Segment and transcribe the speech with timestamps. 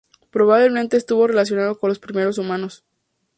[0.31, 2.83] Probablemente estuvo relacionado con los primeros humanos.